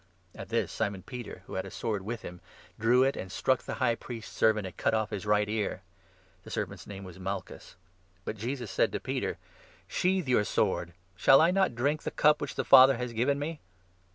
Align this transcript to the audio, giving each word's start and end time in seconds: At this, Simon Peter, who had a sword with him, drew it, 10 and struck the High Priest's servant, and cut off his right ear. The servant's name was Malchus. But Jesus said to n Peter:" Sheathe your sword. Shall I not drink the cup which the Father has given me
At 0.33 0.49
this, 0.49 0.71
Simon 0.71 1.03
Peter, 1.03 1.43
who 1.45 1.53
had 1.53 1.65
a 1.67 1.69
sword 1.69 2.01
with 2.01 2.23
him, 2.23 2.41
drew 2.79 3.03
it, 3.03 3.11
10 3.11 3.21
and 3.21 3.31
struck 3.31 3.61
the 3.61 3.75
High 3.75 3.93
Priest's 3.93 4.35
servant, 4.35 4.65
and 4.65 4.75
cut 4.75 4.95
off 4.95 5.11
his 5.11 5.27
right 5.27 5.47
ear. 5.47 5.83
The 6.41 6.49
servant's 6.49 6.87
name 6.87 7.03
was 7.03 7.19
Malchus. 7.19 7.75
But 8.25 8.35
Jesus 8.35 8.71
said 8.71 8.91
to 8.93 8.97
n 8.97 9.01
Peter:" 9.03 9.37
Sheathe 9.87 10.27
your 10.27 10.43
sword. 10.43 10.93
Shall 11.15 11.39
I 11.39 11.51
not 11.51 11.75
drink 11.75 12.01
the 12.01 12.09
cup 12.09 12.41
which 12.41 12.55
the 12.55 12.65
Father 12.65 12.97
has 12.97 13.13
given 13.13 13.37
me 13.37 13.59